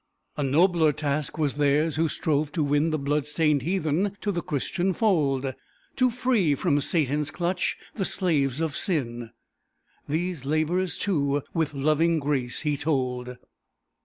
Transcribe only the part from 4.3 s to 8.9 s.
the Christian fold; To free from Satan's clutch the slaves of